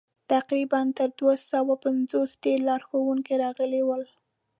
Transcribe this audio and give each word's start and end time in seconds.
تقریباً 0.33 0.81
تر 0.97 1.09
دوه 1.19 1.35
سوه 1.49 1.73
پنځوسو 1.85 2.35
ډېر 2.43 2.59
لارښوونکي 2.67 3.33
راغلي 3.43 3.81
ول. 3.85 4.03